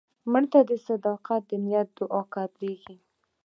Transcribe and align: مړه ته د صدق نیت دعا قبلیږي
مړه 0.31 0.47
ته 0.51 0.59
د 0.69 0.71
صدق 0.85 1.27
نیت 1.63 1.89
دعا 1.97 2.21
قبلیږي 2.33 2.95